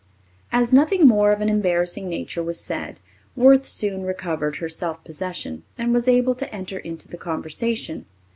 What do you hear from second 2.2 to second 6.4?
was said, Worth soon recovered her self possession and was able